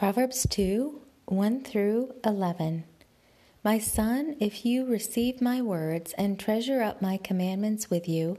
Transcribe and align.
Proverbs 0.00 0.46
2 0.48 1.02
1 1.26 1.62
through 1.62 2.14
11. 2.24 2.84
My 3.62 3.78
son, 3.78 4.34
if 4.40 4.64
you 4.64 4.86
receive 4.86 5.42
my 5.42 5.60
words 5.60 6.14
and 6.14 6.40
treasure 6.40 6.80
up 6.80 7.02
my 7.02 7.18
commandments 7.18 7.90
with 7.90 8.08
you, 8.08 8.38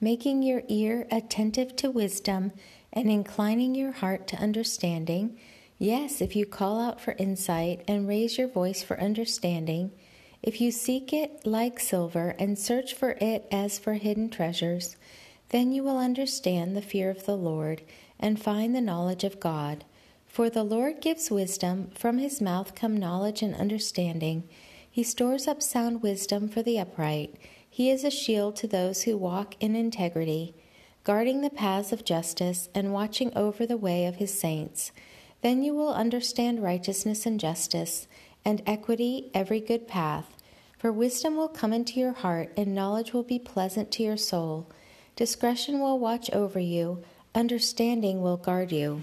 making 0.00 0.44
your 0.44 0.62
ear 0.68 1.08
attentive 1.10 1.74
to 1.74 1.90
wisdom 1.90 2.52
and 2.92 3.10
inclining 3.10 3.74
your 3.74 3.90
heart 3.90 4.28
to 4.28 4.36
understanding, 4.36 5.36
yes, 5.78 6.20
if 6.20 6.36
you 6.36 6.46
call 6.46 6.80
out 6.80 7.00
for 7.00 7.16
insight 7.18 7.82
and 7.88 8.06
raise 8.06 8.38
your 8.38 8.46
voice 8.46 8.84
for 8.84 9.00
understanding, 9.00 9.90
if 10.44 10.60
you 10.60 10.70
seek 10.70 11.12
it 11.12 11.44
like 11.44 11.80
silver 11.80 12.36
and 12.38 12.56
search 12.56 12.94
for 12.94 13.18
it 13.20 13.48
as 13.50 13.80
for 13.80 13.94
hidden 13.94 14.30
treasures, 14.30 14.96
then 15.48 15.72
you 15.72 15.82
will 15.82 15.98
understand 15.98 16.76
the 16.76 16.80
fear 16.80 17.10
of 17.10 17.26
the 17.26 17.36
Lord 17.36 17.82
and 18.20 18.40
find 18.40 18.76
the 18.76 18.80
knowledge 18.80 19.24
of 19.24 19.40
God. 19.40 19.84
For 20.30 20.48
the 20.48 20.62
Lord 20.62 21.00
gives 21.00 21.28
wisdom, 21.28 21.90
from 21.92 22.18
his 22.18 22.40
mouth 22.40 22.76
come 22.76 22.96
knowledge 22.96 23.42
and 23.42 23.52
understanding. 23.52 24.44
He 24.88 25.02
stores 25.02 25.48
up 25.48 25.60
sound 25.60 26.02
wisdom 26.02 26.48
for 26.48 26.62
the 26.62 26.78
upright. 26.78 27.34
He 27.68 27.90
is 27.90 28.04
a 28.04 28.12
shield 28.12 28.54
to 28.56 28.68
those 28.68 29.02
who 29.02 29.16
walk 29.16 29.56
in 29.58 29.74
integrity, 29.74 30.54
guarding 31.02 31.40
the 31.40 31.50
paths 31.50 31.90
of 31.90 32.04
justice 32.04 32.68
and 32.76 32.92
watching 32.92 33.36
over 33.36 33.66
the 33.66 33.76
way 33.76 34.06
of 34.06 34.16
his 34.16 34.32
saints. 34.32 34.92
Then 35.42 35.64
you 35.64 35.74
will 35.74 35.92
understand 35.92 36.62
righteousness 36.62 37.26
and 37.26 37.40
justice, 37.40 38.06
and 38.44 38.62
equity, 38.66 39.32
every 39.34 39.58
good 39.58 39.88
path. 39.88 40.36
For 40.78 40.92
wisdom 40.92 41.36
will 41.36 41.48
come 41.48 41.72
into 41.72 41.98
your 41.98 42.12
heart, 42.12 42.52
and 42.56 42.72
knowledge 42.72 43.12
will 43.12 43.24
be 43.24 43.40
pleasant 43.40 43.90
to 43.92 44.04
your 44.04 44.16
soul. 44.16 44.70
Discretion 45.16 45.80
will 45.80 45.98
watch 45.98 46.30
over 46.30 46.60
you, 46.60 47.02
understanding 47.34 48.22
will 48.22 48.36
guard 48.36 48.70
you. 48.70 49.02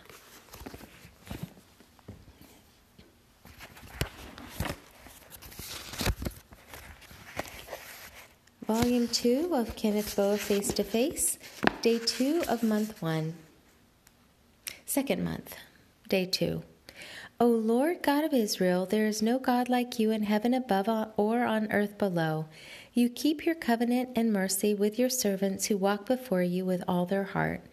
Volume 8.71 9.09
2 9.09 9.49
of 9.53 9.75
Kenneth 9.75 10.15
Boa 10.15 10.37
Face 10.37 10.71
to 10.71 10.81
Face, 10.85 11.37
Day 11.81 11.99
2 11.99 12.45
of 12.47 12.63
Month 12.63 13.01
1. 13.01 13.33
Second 14.85 15.25
month, 15.25 15.57
Day 16.07 16.25
2. 16.25 16.63
O 17.41 17.47
Lord 17.47 18.01
God 18.01 18.23
of 18.23 18.33
Israel, 18.33 18.85
there 18.85 19.07
is 19.07 19.21
no 19.21 19.39
God 19.39 19.67
like 19.67 19.99
you 19.99 20.09
in 20.11 20.23
heaven 20.23 20.53
above 20.53 20.87
or 21.17 21.43
on 21.43 21.69
earth 21.69 21.97
below. 21.97 22.45
You 22.93 23.09
keep 23.09 23.45
your 23.45 23.55
covenant 23.55 24.11
and 24.15 24.31
mercy 24.31 24.73
with 24.73 24.97
your 24.97 25.09
servants 25.09 25.65
who 25.65 25.75
walk 25.75 26.05
before 26.05 26.41
you 26.41 26.63
with 26.63 26.81
all 26.87 27.05
their 27.05 27.25
heart. 27.25 27.65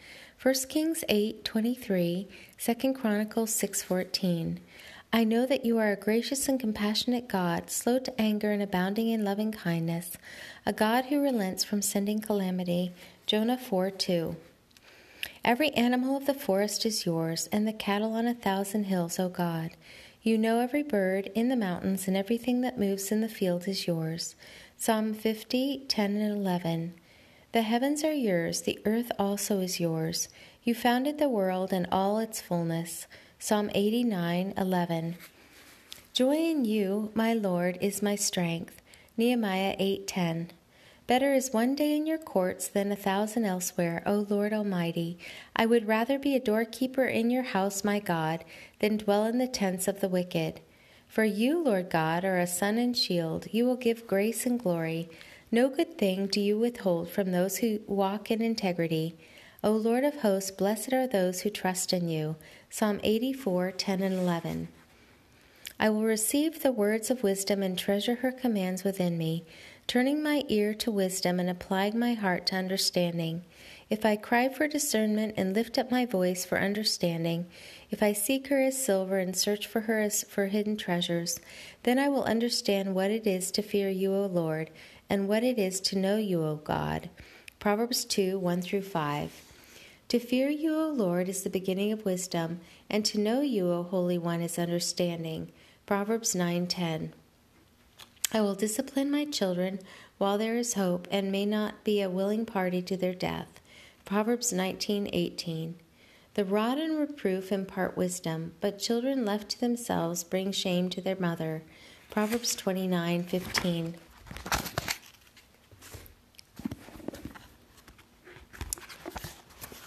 1 0.42 0.54
Kings 0.68 1.04
8 1.08 1.44
23, 1.44 2.26
2 2.58 2.92
Chronicles 2.92 3.52
6 3.52 3.84
14. 3.84 4.58
I 5.10 5.24
know 5.24 5.46
that 5.46 5.64
you 5.64 5.78
are 5.78 5.90
a 5.90 5.96
gracious 5.96 6.48
and 6.48 6.60
compassionate 6.60 7.28
God, 7.28 7.70
slow 7.70 7.98
to 7.98 8.20
anger 8.20 8.50
and 8.50 8.62
abounding 8.62 9.08
in 9.08 9.24
loving 9.24 9.52
kindness, 9.52 10.18
a 10.66 10.72
God 10.72 11.06
who 11.06 11.22
relents 11.22 11.64
from 11.64 11.80
sending 11.80 12.20
calamity. 12.20 12.92
Jonah 13.24 13.56
4 13.56 13.90
2. 13.90 14.36
Every 15.42 15.70
animal 15.70 16.14
of 16.14 16.26
the 16.26 16.34
forest 16.34 16.84
is 16.84 17.06
yours, 17.06 17.48
and 17.50 17.66
the 17.66 17.72
cattle 17.72 18.12
on 18.12 18.26
a 18.26 18.34
thousand 18.34 18.84
hills, 18.84 19.18
O 19.18 19.30
God. 19.30 19.70
You 20.22 20.36
know 20.36 20.60
every 20.60 20.82
bird 20.82 21.30
in 21.34 21.48
the 21.48 21.56
mountains, 21.56 22.06
and 22.06 22.14
everything 22.14 22.60
that 22.60 22.78
moves 22.78 23.10
in 23.10 23.22
the 23.22 23.30
field 23.30 23.66
is 23.66 23.86
yours. 23.86 24.36
Psalm 24.76 25.14
50 25.14 25.86
10 25.88 26.16
and 26.16 26.36
11. 26.36 26.92
The 27.52 27.62
heavens 27.62 28.04
are 28.04 28.12
yours, 28.12 28.60
the 28.60 28.78
earth 28.84 29.10
also 29.18 29.60
is 29.60 29.80
yours. 29.80 30.28
You 30.64 30.74
founded 30.74 31.16
the 31.16 31.30
world 31.30 31.72
and 31.72 31.86
all 31.90 32.18
its 32.18 32.42
fullness. 32.42 33.06
Psalm 33.40 33.70
89:11. 33.72 35.14
Joy 36.12 36.34
in 36.34 36.64
you, 36.64 37.12
my 37.14 37.32
Lord, 37.32 37.78
is 37.80 38.02
my 38.02 38.16
strength. 38.16 38.82
Nehemiah 39.16 39.76
8:10. 39.78 40.48
Better 41.06 41.32
is 41.32 41.52
one 41.52 41.76
day 41.76 41.96
in 41.96 42.04
your 42.04 42.18
courts 42.18 42.66
than 42.66 42.90
a 42.90 42.96
thousand 42.96 43.44
elsewhere, 43.44 44.02
O 44.04 44.26
Lord 44.28 44.52
Almighty. 44.52 45.18
I 45.54 45.66
would 45.66 45.86
rather 45.86 46.18
be 46.18 46.34
a 46.34 46.40
doorkeeper 46.40 47.04
in 47.04 47.30
your 47.30 47.44
house, 47.44 47.84
my 47.84 48.00
God, 48.00 48.44
than 48.80 48.96
dwell 48.96 49.24
in 49.24 49.38
the 49.38 49.46
tents 49.46 49.86
of 49.86 50.00
the 50.00 50.08
wicked. 50.08 50.58
For 51.06 51.24
you, 51.24 51.62
Lord 51.62 51.90
God, 51.90 52.24
are 52.24 52.40
a 52.40 52.46
sun 52.46 52.76
and 52.76 52.96
shield. 52.96 53.46
You 53.52 53.66
will 53.66 53.76
give 53.76 54.08
grace 54.08 54.46
and 54.46 54.58
glory. 54.58 55.08
No 55.52 55.68
good 55.68 55.96
thing 55.96 56.26
do 56.26 56.40
you 56.40 56.58
withhold 56.58 57.08
from 57.08 57.30
those 57.30 57.58
who 57.58 57.78
walk 57.86 58.32
in 58.32 58.42
integrity. 58.42 59.14
O 59.64 59.72
Lord 59.72 60.04
of 60.04 60.20
hosts, 60.20 60.52
blessed 60.52 60.92
are 60.92 61.08
those 61.08 61.40
who 61.40 61.50
trust 61.50 61.92
in 61.92 62.08
you. 62.08 62.36
Psalm 62.70 63.00
84 63.02 63.72
10 63.72 64.02
and 64.04 64.14
11. 64.14 64.68
I 65.80 65.90
will 65.90 66.04
receive 66.04 66.62
the 66.62 66.70
words 66.70 67.10
of 67.10 67.24
wisdom 67.24 67.64
and 67.64 67.76
treasure 67.76 68.14
her 68.16 68.30
commands 68.30 68.84
within 68.84 69.18
me, 69.18 69.44
turning 69.88 70.22
my 70.22 70.44
ear 70.46 70.74
to 70.74 70.92
wisdom 70.92 71.40
and 71.40 71.50
applying 71.50 71.98
my 71.98 72.14
heart 72.14 72.46
to 72.46 72.54
understanding. 72.54 73.42
If 73.90 74.06
I 74.06 74.14
cry 74.14 74.48
for 74.48 74.68
discernment 74.68 75.34
and 75.36 75.54
lift 75.54 75.76
up 75.76 75.90
my 75.90 76.06
voice 76.06 76.44
for 76.44 76.60
understanding, 76.60 77.46
if 77.90 78.00
I 78.00 78.12
seek 78.12 78.46
her 78.48 78.60
as 78.60 78.80
silver 78.80 79.18
and 79.18 79.34
search 79.34 79.66
for 79.66 79.80
her 79.82 79.98
as 79.98 80.22
for 80.22 80.46
hidden 80.46 80.76
treasures, 80.76 81.40
then 81.82 81.98
I 81.98 82.08
will 82.08 82.24
understand 82.24 82.94
what 82.94 83.10
it 83.10 83.26
is 83.26 83.50
to 83.50 83.62
fear 83.62 83.88
you, 83.88 84.14
O 84.14 84.26
Lord, 84.26 84.70
and 85.10 85.26
what 85.26 85.42
it 85.42 85.58
is 85.58 85.80
to 85.80 85.98
know 85.98 86.16
you, 86.16 86.44
O 86.44 86.54
God. 86.54 87.10
Proverbs 87.58 88.04
2 88.04 88.38
1 88.38 88.62
through 88.62 88.82
5. 88.82 89.47
To 90.08 90.18
fear 90.18 90.48
you, 90.48 90.74
O 90.74 90.88
Lord, 90.88 91.28
is 91.28 91.42
the 91.42 91.50
beginning 91.50 91.92
of 91.92 92.06
wisdom, 92.06 92.60
and 92.88 93.04
to 93.04 93.20
know 93.20 93.42
you, 93.42 93.70
O 93.70 93.82
Holy 93.82 94.16
One, 94.16 94.40
is 94.40 94.58
understanding. 94.58 95.52
Proverbs 95.84 96.34
9:10. 96.34 97.12
I 98.32 98.40
will 98.40 98.54
discipline 98.54 99.10
my 99.10 99.26
children 99.26 99.80
while 100.16 100.38
there 100.38 100.56
is 100.56 100.74
hope, 100.74 101.06
and 101.10 101.30
may 101.30 101.44
not 101.44 101.84
be 101.84 102.00
a 102.00 102.08
willing 102.08 102.46
party 102.46 102.80
to 102.82 102.96
their 102.96 103.12
death. 103.12 103.60
Proverbs 104.06 104.50
19:18. 104.50 105.74
The 106.32 106.44
rod 106.46 106.78
and 106.78 106.98
reproof 106.98 107.52
impart 107.52 107.94
wisdom, 107.94 108.54
but 108.62 108.78
children 108.78 109.26
left 109.26 109.50
to 109.50 109.60
themselves 109.60 110.24
bring 110.24 110.52
shame 110.52 110.88
to 110.88 111.02
their 111.02 111.16
mother. 111.16 111.64
Proverbs 112.08 112.56
29:15. 112.56 113.96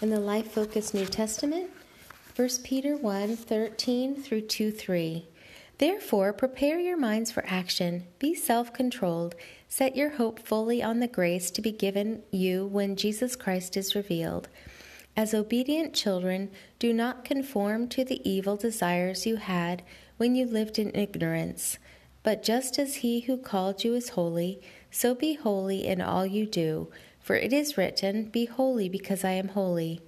In 0.02 0.10
the 0.10 0.18
Life 0.18 0.50
Focus 0.50 0.92
New 0.92 1.06
Testament, 1.06 1.70
1 2.34 2.48
Peter 2.64 2.96
1 2.96 3.36
13 3.36 4.20
through 4.20 4.40
2 4.40 4.72
3. 4.72 5.28
Therefore, 5.78 6.32
prepare 6.32 6.80
your 6.80 6.96
minds 6.96 7.30
for 7.30 7.44
action, 7.46 8.08
be 8.18 8.34
self 8.34 8.72
controlled, 8.72 9.36
set 9.68 9.94
your 9.94 10.10
hope 10.10 10.40
fully 10.40 10.82
on 10.82 10.98
the 10.98 11.06
grace 11.06 11.52
to 11.52 11.62
be 11.62 11.70
given 11.70 12.24
you 12.32 12.66
when 12.66 12.96
Jesus 12.96 13.36
Christ 13.36 13.76
is 13.76 13.94
revealed. 13.94 14.48
As 15.16 15.34
obedient 15.34 15.94
children, 15.94 16.50
do 16.80 16.92
not 16.92 17.24
conform 17.24 17.86
to 17.90 18.04
the 18.04 18.28
evil 18.28 18.56
desires 18.56 19.24
you 19.24 19.36
had 19.36 19.84
when 20.16 20.34
you 20.34 20.46
lived 20.46 20.80
in 20.80 20.90
ignorance. 20.96 21.78
But 22.24 22.42
just 22.42 22.76
as 22.76 22.96
he 22.96 23.20
who 23.20 23.36
called 23.36 23.84
you 23.84 23.94
is 23.94 24.10
holy, 24.10 24.60
so 24.90 25.14
be 25.14 25.34
holy 25.34 25.86
in 25.86 26.00
all 26.00 26.26
you 26.26 26.44
do. 26.44 26.88
For 27.22 27.36
it 27.36 27.52
is 27.52 27.78
written, 27.78 28.24
Be 28.24 28.46
holy 28.46 28.88
because 28.88 29.24
I 29.24 29.32
am 29.32 29.48
holy. 29.48 30.00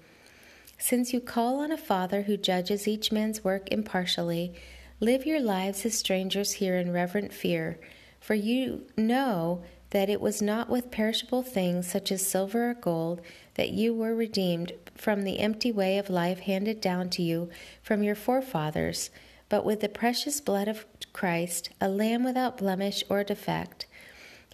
Since 0.78 1.12
you 1.12 1.20
call 1.20 1.60
on 1.60 1.70
a 1.70 1.76
Father 1.76 2.22
who 2.22 2.36
judges 2.36 2.88
each 2.88 3.12
man's 3.12 3.44
work 3.44 3.70
impartially, 3.70 4.52
live 4.98 5.24
your 5.24 5.40
lives 5.40 5.86
as 5.86 5.96
strangers 5.96 6.52
here 6.52 6.76
in 6.76 6.92
reverent 6.92 7.32
fear. 7.32 7.78
For 8.20 8.34
you 8.34 8.86
know 8.96 9.62
that 9.90 10.10
it 10.10 10.20
was 10.20 10.42
not 10.42 10.68
with 10.68 10.90
perishable 10.90 11.42
things 11.44 11.86
such 11.86 12.10
as 12.10 12.26
silver 12.26 12.70
or 12.70 12.74
gold 12.74 13.20
that 13.54 13.70
you 13.70 13.94
were 13.94 14.14
redeemed 14.14 14.72
from 14.96 15.22
the 15.22 15.38
empty 15.38 15.70
way 15.70 15.98
of 15.98 16.10
life 16.10 16.40
handed 16.40 16.80
down 16.80 17.10
to 17.10 17.22
you 17.22 17.48
from 17.80 18.02
your 18.02 18.16
forefathers, 18.16 19.10
but 19.48 19.64
with 19.64 19.80
the 19.80 19.88
precious 19.88 20.40
blood 20.40 20.66
of 20.66 20.84
Christ, 21.12 21.70
a 21.80 21.88
lamb 21.88 22.24
without 22.24 22.58
blemish 22.58 23.04
or 23.08 23.22
defect. 23.22 23.86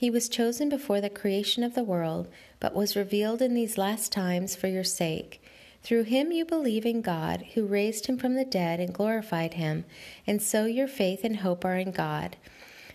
He 0.00 0.08
was 0.08 0.30
chosen 0.30 0.70
before 0.70 1.02
the 1.02 1.10
creation 1.10 1.62
of 1.62 1.74
the 1.74 1.84
world, 1.84 2.26
but 2.58 2.74
was 2.74 2.96
revealed 2.96 3.42
in 3.42 3.52
these 3.52 3.76
last 3.76 4.10
times 4.10 4.56
for 4.56 4.66
your 4.66 4.82
sake. 4.82 5.42
Through 5.82 6.04
him 6.04 6.32
you 6.32 6.46
believe 6.46 6.86
in 6.86 7.02
God, 7.02 7.44
who 7.52 7.66
raised 7.66 8.06
him 8.06 8.16
from 8.16 8.34
the 8.34 8.46
dead 8.46 8.80
and 8.80 8.94
glorified 8.94 9.52
him, 9.52 9.84
and 10.26 10.40
so 10.40 10.64
your 10.64 10.88
faith 10.88 11.22
and 11.22 11.36
hope 11.36 11.66
are 11.66 11.76
in 11.76 11.90
God. 11.90 12.38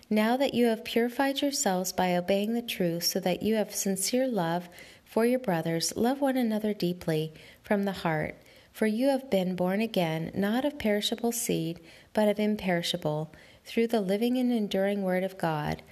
Now 0.10 0.36
that 0.36 0.56
you 0.56 0.66
have 0.66 0.84
purified 0.84 1.44
yourselves 1.44 1.94
by 1.94 2.16
obeying 2.16 2.56
the 2.56 2.64
truth, 2.64 3.04
so 3.04 3.20
that 3.20 3.44
you 3.44 3.54
have 3.54 3.76
sincere 3.76 4.28
love 4.28 4.68
for 5.04 5.28
your 5.28 5.38
brothers, 5.38 5.94
love 5.96 6.22
one 6.22 6.38
another 6.38 6.74
deeply 6.74 7.36
from 7.62 7.84
the 7.84 7.92
heart. 7.92 8.36
For 8.74 8.88
you 8.88 9.10
have 9.10 9.30
been 9.30 9.56
born 9.56 9.80
again, 9.80 10.32
not 10.34 10.66
of 10.66 10.80
perishable 10.80 11.34
seed, 11.34 11.82
but 12.14 12.28
of 12.28 12.40
imperishable, 12.40 13.32
through 13.64 13.90
the 13.90 14.02
living 14.02 14.38
and 14.38 14.52
enduring 14.52 15.04
Word 15.04 15.24
of 15.24 15.38
God. 15.38 15.84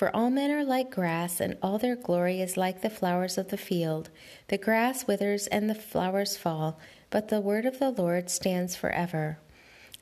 For 0.00 0.16
all 0.16 0.30
men 0.30 0.50
are 0.50 0.64
like 0.64 0.90
grass, 0.90 1.40
and 1.40 1.58
all 1.62 1.76
their 1.76 1.94
glory 1.94 2.40
is 2.40 2.56
like 2.56 2.80
the 2.80 2.88
flowers 2.88 3.36
of 3.36 3.48
the 3.48 3.58
field. 3.58 4.08
The 4.48 4.56
grass 4.56 5.06
withers 5.06 5.46
and 5.48 5.68
the 5.68 5.74
flowers 5.74 6.38
fall, 6.38 6.78
but 7.10 7.28
the 7.28 7.42
word 7.42 7.66
of 7.66 7.78
the 7.78 7.90
Lord 7.90 8.30
stands 8.30 8.74
forever. 8.74 9.40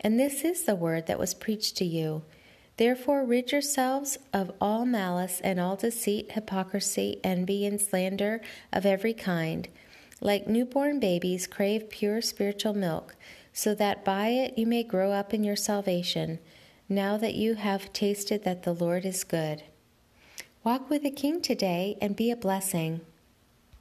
And 0.00 0.16
this 0.16 0.44
is 0.44 0.62
the 0.62 0.76
word 0.76 1.08
that 1.08 1.18
was 1.18 1.34
preached 1.34 1.76
to 1.78 1.84
you. 1.84 2.22
Therefore, 2.76 3.24
rid 3.24 3.50
yourselves 3.50 4.18
of 4.32 4.52
all 4.60 4.86
malice 4.86 5.40
and 5.42 5.58
all 5.58 5.74
deceit, 5.74 6.30
hypocrisy, 6.30 7.18
envy, 7.24 7.66
and 7.66 7.80
slander 7.80 8.40
of 8.72 8.86
every 8.86 9.14
kind. 9.14 9.66
Like 10.20 10.46
newborn 10.46 11.00
babies, 11.00 11.48
crave 11.48 11.90
pure 11.90 12.22
spiritual 12.22 12.74
milk, 12.74 13.16
so 13.52 13.74
that 13.74 14.04
by 14.04 14.28
it 14.28 14.56
you 14.56 14.64
may 14.64 14.84
grow 14.84 15.10
up 15.10 15.34
in 15.34 15.42
your 15.42 15.56
salvation, 15.56 16.38
now 16.88 17.16
that 17.16 17.34
you 17.34 17.54
have 17.54 17.92
tasted 17.92 18.44
that 18.44 18.62
the 18.62 18.74
Lord 18.74 19.04
is 19.04 19.24
good. 19.24 19.64
Walk 20.64 20.90
with 20.90 21.04
the 21.04 21.10
King 21.10 21.40
today 21.40 21.96
and 22.00 22.16
be 22.16 22.32
a 22.32 22.36
blessing. 22.36 23.00